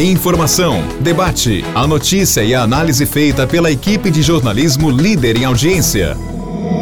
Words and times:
Informação, 0.00 0.82
debate, 1.00 1.62
a 1.74 1.86
notícia 1.86 2.42
e 2.42 2.54
a 2.54 2.62
análise 2.62 3.04
feita 3.04 3.46
pela 3.46 3.70
equipe 3.70 4.10
de 4.10 4.22
jornalismo 4.22 4.90
líder 4.90 5.36
em 5.36 5.44
audiência. 5.44 6.16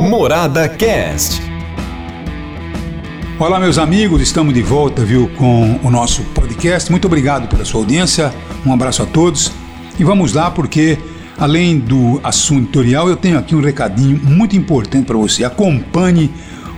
Morada 0.08 0.68
Cast. 0.68 1.42
Olá, 3.36 3.58
meus 3.58 3.76
amigos, 3.76 4.22
estamos 4.22 4.54
de 4.54 4.62
volta, 4.62 5.04
viu, 5.04 5.28
com 5.36 5.80
o 5.82 5.90
nosso 5.90 6.22
podcast. 6.26 6.92
Muito 6.92 7.06
obrigado 7.06 7.48
pela 7.48 7.64
sua 7.64 7.80
audiência. 7.80 8.32
Um 8.65 8.72
abraço 8.72 9.03
a 9.03 9.06
todos. 9.06 9.50
E 9.98 10.04
vamos 10.04 10.32
lá, 10.32 10.48
porque 10.48 10.96
além 11.37 11.76
do 11.76 12.21
assunto 12.22 12.66
editorial, 12.66 13.08
eu 13.08 13.16
tenho 13.16 13.37
aqui 13.37 13.56
um 13.56 13.60
recadinho 13.60 14.16
muito 14.22 14.54
importante 14.54 15.06
para 15.06 15.16
você. 15.16 15.42
Acompanhe 15.42 16.30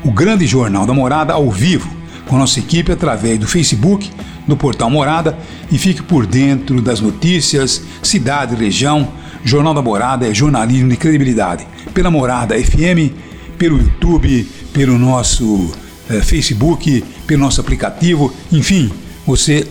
o 0.02 0.11
grande 0.11 0.46
jornal 0.46 0.86
da 0.86 0.95
Morada 0.95 1.34
ao 1.34 1.50
vivo 1.50 2.00
com 2.31 2.39
nossa 2.39 2.61
equipe 2.61 2.93
através 2.93 3.41
do 3.41 3.49
Facebook 3.49 4.09
no 4.47 4.57
portal 4.57 4.89
Morada 4.89 5.37
e 5.69 5.77
fique 5.77 6.01
por 6.01 6.25
dentro 6.25 6.80
das 6.80 7.01
notícias, 7.01 7.83
cidade, 8.05 8.55
região. 8.55 9.09
Jornal 9.45 9.75
da 9.75 9.83
Morada 9.83 10.29
é 10.29 10.33
jornalismo 10.33 10.88
de 10.88 10.97
credibilidade. 10.97 11.66
Pela 11.93 12.09
Morada 12.09 12.55
FM, 12.55 13.12
pelo 13.59 13.79
YouTube, 13.79 14.48
pelo 14.73 14.97
nosso 14.97 15.73
eh, 16.09 16.21
Facebook, 16.21 17.02
pelo 17.27 17.41
nosso 17.43 17.61
aplicativo, 17.61 18.33
enfim, 18.52 18.93
você 19.27 19.66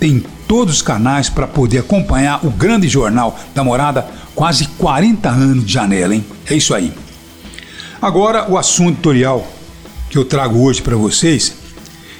tem 0.00 0.24
todos 0.48 0.76
os 0.76 0.82
canais 0.82 1.28
para 1.28 1.46
poder 1.46 1.78
acompanhar 1.78 2.44
o 2.44 2.50
grande 2.50 2.88
jornal 2.88 3.38
da 3.54 3.62
Morada, 3.62 4.04
quase 4.34 4.66
40 4.76 5.28
anos 5.28 5.64
de 5.64 5.72
janela, 5.72 6.16
hein? 6.16 6.24
É 6.50 6.54
isso 6.56 6.74
aí. 6.74 6.92
Agora, 8.00 8.50
o 8.50 8.58
assunto 8.58 8.90
editorial 8.90 9.46
que 10.10 10.18
eu 10.18 10.24
trago 10.24 10.60
hoje 10.64 10.82
para 10.82 10.96
vocês 10.96 11.61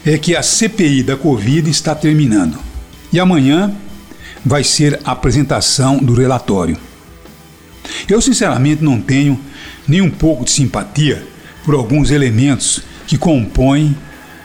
é 0.04 0.18
que 0.18 0.34
a 0.34 0.42
CPI 0.42 1.02
da 1.02 1.16
Covid 1.16 1.70
está 1.70 1.94
terminando 1.94 2.58
e 3.12 3.20
amanhã 3.20 3.72
vai 4.44 4.64
ser 4.64 4.98
a 5.04 5.12
apresentação 5.12 5.98
do 5.98 6.14
relatório. 6.14 6.76
Eu, 8.08 8.20
sinceramente, 8.20 8.82
não 8.82 9.00
tenho 9.00 9.38
nem 9.86 10.00
um 10.00 10.10
pouco 10.10 10.44
de 10.44 10.50
simpatia 10.50 11.26
por 11.64 11.74
alguns 11.74 12.10
elementos 12.10 12.82
que 13.06 13.16
compõem 13.16 13.96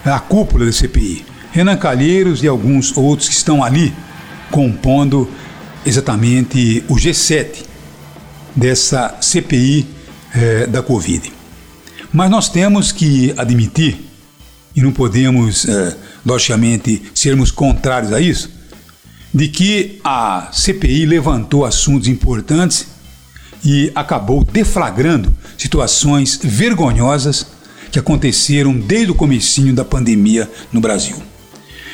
a 0.05 0.19
cúpula 0.19 0.66
da 0.66 0.72
CPI. 0.72 1.25
Renan 1.52 1.77
Calheiros 1.77 2.44
e 2.44 2.47
alguns 2.47 2.95
outros 2.95 3.27
que 3.27 3.36
estão 3.36 3.64
ali 3.64 3.94
compondo 4.52 5.30
exatamente 5.86 6.83
o 6.88 6.95
G7 6.95 7.64
dessa 8.55 9.16
CPI 9.21 9.88
eh, 10.36 10.67
da 10.67 10.83
Covid. 10.83 11.31
Mas 12.14 12.30
nós 12.30 12.49
temos 12.49 12.92
que 12.92 13.33
admitir 13.38 14.06
e 14.78 14.81
não 14.81 14.92
podemos, 14.92 15.67
é, 15.67 15.97
logicamente, 16.23 17.02
sermos 17.16 17.50
contrários 17.50 18.14
a 18.14 18.22
isso, 18.22 18.52
de 19.33 19.47
que 19.47 20.00
a 20.03 20.50
CPI 20.53 21.08
levantou 21.08 21.66
assuntos 21.66 22.08
importantes 22.08 22.86
e 23.66 23.92
acabou 23.95 24.44
deflagrando 24.44 25.36
situações 25.58 26.39
vergonhosas 26.44 27.48
que 27.92 27.98
aconteceram 27.98 28.78
desde 28.78 29.11
o 29.11 29.16
comecinho 29.16 29.73
da 29.73 29.83
pandemia 29.83 30.48
no 30.72 30.80
Brasil. 30.80 31.17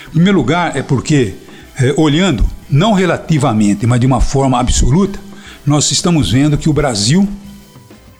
Em 0.09 0.11
primeiro 0.11 0.37
lugar, 0.37 0.75
é 0.75 0.83
porque, 0.83 1.35
é, 1.79 1.93
olhando 1.95 2.45
não 2.69 2.91
relativamente, 2.91 3.87
mas 3.87 4.01
de 4.01 4.05
uma 4.05 4.19
forma 4.19 4.59
absoluta, 4.59 5.17
nós 5.65 5.89
estamos 5.89 6.31
vendo 6.31 6.57
que 6.57 6.69
o 6.69 6.73
Brasil 6.73 7.29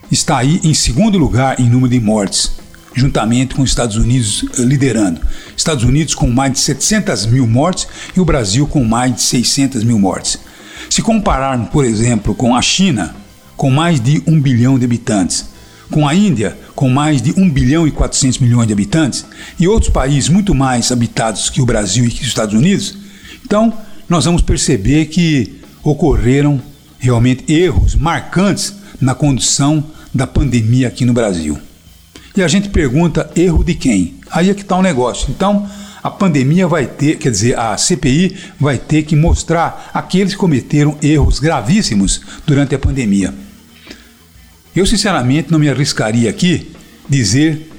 está 0.09 0.38
aí 0.38 0.61
em 0.64 0.73
segundo 0.73 1.17
lugar 1.17 1.59
em 1.59 1.69
número 1.69 1.89
de 1.89 2.00
mortes 2.00 2.62
juntamente 2.94 3.55
com 3.55 3.61
os 3.61 3.69
Estados 3.69 3.95
Unidos 3.95 4.45
eh, 4.58 4.61
liderando. 4.61 5.22
Estados 5.55 5.83
Unidos 5.83 6.16
com 6.16 6.30
mais 6.30 6.53
de 6.53 6.59
700 6.59 7.25
mil 7.27 7.47
mortes 7.47 7.88
e 8.16 8.19
o 8.19 8.25
Brasil 8.25 8.67
com 8.67 8.83
mais 8.83 9.16
de 9.16 9.22
600 9.22 9.83
mil 9.83 10.00
mortes. 10.00 10.39
Se 10.89 11.02
compararmos, 11.02 11.69
por 11.69 11.85
exemplo, 11.85 12.35
com 12.35 12.55
a 12.55 12.61
China, 12.61 13.16
com 13.55 13.69
mais 13.69 14.00
de 14.00 14.22
1 14.27 14.41
bilhão 14.41 14.77
de 14.77 14.85
habitantes, 14.85 15.45
com 15.89 16.08
a 16.08 16.16
Índia, 16.16 16.58
com 16.75 16.90
mais 16.90 17.22
de 17.22 17.31
1 17.38 17.50
bilhão 17.50 17.88
e 17.88 17.91
400 17.91 18.40
milhões 18.40 18.68
de 18.68 18.73
habitantes, 18.73 19.25
e 19.59 19.68
outros 19.68 19.91
países 19.91 20.29
muito 20.29 20.53
mais 20.56 20.91
habitados 20.91 21.50
que 21.50 21.62
o 21.62 21.66
Brasil 21.66 22.06
e 22.06 22.09
que 22.09 22.22
os 22.22 22.28
Estados 22.28 22.56
Unidos, 22.56 22.97
então 23.45 23.73
nós 24.09 24.25
vamos 24.25 24.41
perceber 24.41 25.06
que 25.06 25.59
ocorreram 25.84 26.62
realmente 27.00 27.51
erros 27.51 27.95
marcantes 27.95 28.73
na 29.00 29.13
condução 29.13 29.84
da 30.13 30.25
pandemia 30.25 30.88
aqui 30.88 31.06
no 31.06 31.13
Brasil. 31.13 31.59
E 32.35 32.41
a 32.41 32.47
gente 32.47 32.69
pergunta 32.69 33.29
erro 33.35 33.63
de 33.63 33.75
quem? 33.75 34.16
Aí 34.31 34.49
é 34.49 34.53
que 34.53 34.61
está 34.61 34.75
o 34.75 34.79
um 34.79 34.81
negócio. 34.81 35.27
Então, 35.29 35.69
a 36.01 36.09
pandemia 36.09 36.67
vai 36.67 36.88
ter, 36.88 37.17
quer 37.17 37.29
dizer, 37.29 37.57
a 37.57 37.77
CPI 37.77 38.35
vai 38.59 38.77
ter 38.77 39.03
que 39.03 39.16
mostrar 39.16 39.91
aqueles 39.94 40.33
que 40.33 40.39
cometeram 40.39 40.97
erros 41.01 41.39
gravíssimos 41.39 42.21
durante 42.45 42.73
a 42.73 42.79
pandemia. 42.79 43.33
Eu, 44.75 44.85
sinceramente, 44.85 45.51
não 45.51 45.59
me 45.59 45.69
arriscaria 45.69 46.29
aqui 46.29 46.71
dizer 47.07 47.69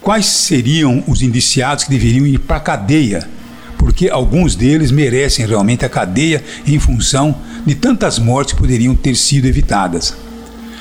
quais 0.00 0.24
seriam 0.24 1.04
os 1.06 1.20
indiciados 1.20 1.84
que 1.84 1.90
deveriam 1.90 2.26
ir 2.26 2.38
para 2.38 2.56
a 2.56 2.60
cadeia, 2.60 3.28
porque 3.76 4.08
alguns 4.08 4.56
deles 4.56 4.90
merecem 4.90 5.46
realmente 5.46 5.84
a 5.84 5.88
cadeia 5.90 6.42
em 6.66 6.78
função 6.78 7.36
de 7.66 7.74
tantas 7.74 8.18
mortes 8.18 8.54
que 8.54 8.60
poderiam 8.60 8.96
ter 8.96 9.14
sido 9.14 9.46
evitadas. 9.46 10.16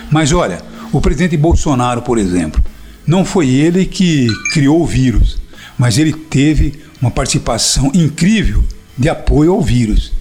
Mas 0.10 0.32
olha, 0.32 0.62
o 0.94 1.02
presidente 1.02 1.36
Bolsonaro, 1.36 2.02
por 2.02 2.18
exemplo, 2.18 2.64
não 3.08 3.24
foi 3.24 3.50
ele 3.50 3.86
que 3.86 4.28
criou 4.52 4.82
o 4.82 4.86
vírus, 4.86 5.38
mas 5.78 5.98
ele 5.98 6.12
teve 6.12 6.74
uma 7.02 7.10
participação 7.10 7.90
incrível 7.94 8.64
de 8.98 9.08
apoio 9.08 9.54
ao 9.54 9.62
vírus. 9.62 10.12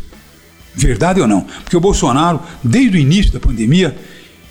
Verdade 0.74 1.20
ou 1.20 1.26
não? 1.26 1.40
Porque 1.64 1.76
o 1.76 1.80
Bolsonaro, 1.80 2.40
desde 2.62 2.96
o 2.96 3.00
início 3.00 3.32
da 3.32 3.40
pandemia, 3.40 3.96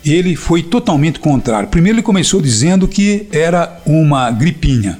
ele 0.04 0.36
foi 0.36 0.62
totalmente 0.62 1.18
contrário. 1.18 1.68
Primeiro, 1.68 1.96
ele 1.96 2.02
começou 2.02 2.40
dizendo 2.42 2.86
que 2.86 3.26
era 3.32 3.80
uma 3.86 4.30
gripinha. 4.30 4.98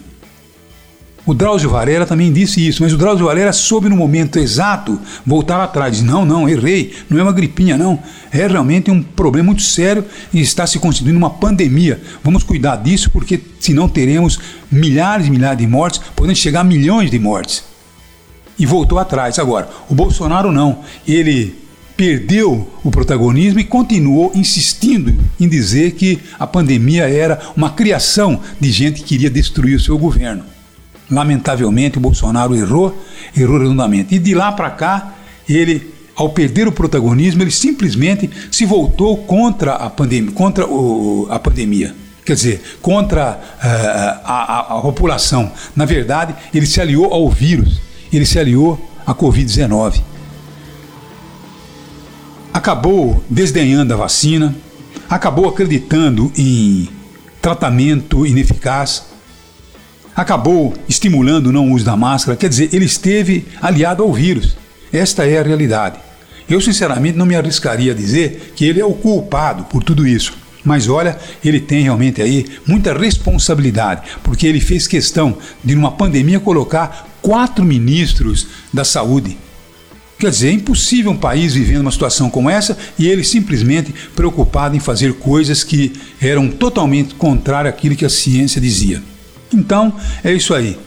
O 1.26 1.34
Drauzio 1.34 1.68
Varela 1.68 2.06
também 2.06 2.32
disse 2.32 2.64
isso, 2.64 2.84
mas 2.84 2.92
o 2.92 2.96
Drauzio 2.96 3.26
Varela 3.26 3.52
soube 3.52 3.88
no 3.88 3.96
momento 3.96 4.38
exato 4.38 4.96
voltar 5.26 5.60
atrás. 5.60 6.00
Não, 6.00 6.24
não, 6.24 6.48
errei, 6.48 6.94
não 7.10 7.18
é 7.18 7.22
uma 7.24 7.32
gripinha, 7.32 7.76
não. 7.76 7.98
É 8.30 8.46
realmente 8.46 8.92
um 8.92 9.02
problema 9.02 9.46
muito 9.46 9.62
sério 9.62 10.04
e 10.32 10.40
está 10.40 10.64
se 10.68 10.78
constituindo 10.78 11.18
uma 11.18 11.30
pandemia. 11.30 12.00
Vamos 12.22 12.44
cuidar 12.44 12.76
disso 12.76 13.10
porque 13.10 13.40
senão 13.58 13.88
teremos 13.88 14.38
milhares 14.70 15.26
e 15.26 15.30
milhares 15.30 15.58
de 15.58 15.66
mortes, 15.66 16.00
podendo 16.14 16.38
chegar 16.38 16.60
a 16.60 16.64
milhões 16.64 17.10
de 17.10 17.18
mortes. 17.18 17.64
E 18.56 18.64
voltou 18.64 18.96
atrás. 18.96 19.40
Agora, 19.40 19.68
o 19.90 19.96
Bolsonaro 19.96 20.52
não. 20.52 20.78
Ele 21.08 21.56
perdeu 21.96 22.70
o 22.84 22.90
protagonismo 22.90 23.58
e 23.58 23.64
continuou 23.64 24.30
insistindo 24.32 25.12
em 25.40 25.48
dizer 25.48 25.92
que 25.92 26.20
a 26.38 26.46
pandemia 26.46 27.08
era 27.08 27.40
uma 27.56 27.70
criação 27.70 28.40
de 28.60 28.70
gente 28.70 29.00
que 29.00 29.08
queria 29.08 29.30
destruir 29.30 29.74
o 29.74 29.80
seu 29.80 29.98
governo. 29.98 30.44
Lamentavelmente, 31.10 31.98
o 31.98 32.00
Bolsonaro 32.00 32.54
errou, 32.54 32.96
errou 33.36 33.58
redondamente. 33.58 34.14
E 34.14 34.18
de 34.18 34.34
lá 34.34 34.50
para 34.52 34.70
cá, 34.70 35.14
ele, 35.48 35.94
ao 36.16 36.30
perder 36.30 36.66
o 36.66 36.72
protagonismo, 36.72 37.42
ele 37.42 37.50
simplesmente 37.50 38.28
se 38.50 38.64
voltou 38.64 39.16
contra 39.18 39.74
a 39.74 39.88
pandemia, 39.88 40.32
contra 40.32 40.66
o, 40.66 41.28
a 41.30 41.38
pandemia. 41.38 41.94
Quer 42.24 42.34
dizer, 42.34 42.78
contra 42.82 43.38
uh, 43.38 43.66
a, 44.24 44.74
a, 44.74 44.78
a 44.78 44.80
população. 44.80 45.52
Na 45.76 45.84
verdade, 45.84 46.34
ele 46.52 46.66
se 46.66 46.80
aliou 46.80 47.12
ao 47.12 47.30
vírus, 47.30 47.80
ele 48.12 48.26
se 48.26 48.36
aliou 48.36 48.80
à 49.06 49.14
Covid-19. 49.14 50.02
Acabou 52.52 53.22
desdenhando 53.30 53.94
a 53.94 53.96
vacina, 53.96 54.56
acabou 55.08 55.48
acreditando 55.48 56.32
em 56.36 56.88
tratamento 57.40 58.26
ineficaz, 58.26 59.04
acabou 60.16 60.74
estimulando 60.88 61.48
o 61.48 61.52
não 61.52 61.70
uso 61.70 61.84
da 61.84 61.96
máscara, 61.96 62.36
quer 62.36 62.48
dizer, 62.48 62.70
ele 62.72 62.86
esteve 62.86 63.46
aliado 63.60 64.02
ao 64.02 64.12
vírus. 64.12 64.56
Esta 64.90 65.26
é 65.26 65.38
a 65.38 65.42
realidade. 65.42 65.98
Eu, 66.48 66.60
sinceramente, 66.60 67.18
não 67.18 67.26
me 67.26 67.36
arriscaria 67.36 67.92
a 67.92 67.94
dizer 67.94 68.52
que 68.56 68.64
ele 68.64 68.80
é 68.80 68.84
o 68.84 68.94
culpado 68.94 69.64
por 69.64 69.82
tudo 69.84 70.06
isso. 70.06 70.32
Mas 70.64 70.88
olha, 70.88 71.18
ele 71.44 71.60
tem 71.60 71.82
realmente 71.82 72.22
aí 72.22 72.46
muita 72.66 72.96
responsabilidade, 72.96 74.02
porque 74.22 74.46
ele 74.46 74.60
fez 74.60 74.86
questão 74.86 75.36
de, 75.62 75.74
numa 75.74 75.92
pandemia, 75.92 76.40
colocar 76.40 77.08
quatro 77.20 77.64
ministros 77.64 78.48
da 78.72 78.84
saúde. 78.84 79.36
Quer 80.18 80.30
dizer, 80.30 80.48
é 80.48 80.52
impossível 80.52 81.12
um 81.12 81.16
país 81.16 81.54
vivendo 81.54 81.82
uma 81.82 81.90
situação 81.90 82.30
como 82.30 82.48
essa 82.48 82.76
e 82.98 83.06
ele 83.06 83.22
simplesmente 83.22 83.94
preocupado 84.14 84.74
em 84.74 84.80
fazer 84.80 85.12
coisas 85.14 85.62
que 85.62 85.92
eram 86.20 86.48
totalmente 86.48 87.14
contrárias 87.14 87.74
àquilo 87.74 87.94
que 87.94 88.04
a 88.04 88.10
ciência 88.10 88.60
dizia. 88.60 89.02
Então, 89.52 89.94
é 90.24 90.32
isso 90.32 90.54
aí. 90.54 90.78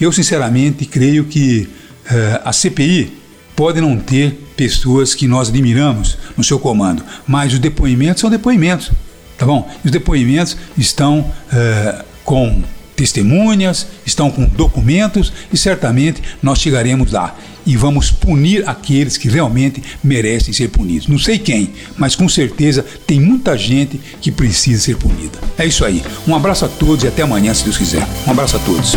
Eu, 0.00 0.12
sinceramente, 0.12 0.84
creio 0.84 1.24
que 1.24 1.68
uh, 2.10 2.40
a 2.44 2.52
CPI 2.52 3.12
pode 3.54 3.80
não 3.80 3.98
ter 3.98 4.32
pessoas 4.56 5.14
que 5.14 5.26
nós 5.26 5.48
admiramos 5.48 6.18
no 6.36 6.44
seu 6.44 6.58
comando, 6.58 7.02
mas 7.26 7.52
os 7.52 7.58
depoimentos 7.58 8.20
são 8.20 8.30
depoimentos, 8.30 8.90
tá 9.38 9.46
bom? 9.46 9.70
Os 9.84 9.90
depoimentos 9.90 10.56
estão 10.76 11.20
uh, 11.20 12.04
com 12.24 12.62
testemunhas, 12.94 13.86
estão 14.04 14.30
com 14.30 14.44
documentos 14.44 15.32
e 15.52 15.56
certamente 15.56 16.22
nós 16.42 16.58
chegaremos 16.58 17.12
lá. 17.12 17.36
E 17.66 17.76
vamos 17.76 18.10
punir 18.10 18.66
aqueles 18.68 19.16
que 19.16 19.28
realmente 19.28 19.82
merecem 20.02 20.54
ser 20.54 20.68
punidos. 20.68 21.08
Não 21.08 21.18
sei 21.18 21.38
quem, 21.38 21.72
mas 21.96 22.14
com 22.14 22.28
certeza 22.28 22.84
tem 23.06 23.20
muita 23.20 23.58
gente 23.58 24.00
que 24.20 24.30
precisa 24.30 24.80
ser 24.80 24.96
punida. 24.96 25.38
É 25.58 25.66
isso 25.66 25.84
aí. 25.84 26.02
Um 26.26 26.34
abraço 26.34 26.64
a 26.64 26.68
todos 26.68 27.04
e 27.04 27.08
até 27.08 27.22
amanhã, 27.22 27.52
se 27.52 27.64
Deus 27.64 27.76
quiser. 27.76 28.06
Um 28.26 28.30
abraço 28.30 28.56
a 28.56 28.60
todos. 28.60 28.94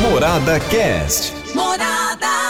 Morada 0.00 0.60
Cast. 0.60 1.32
Morada. 1.54 2.43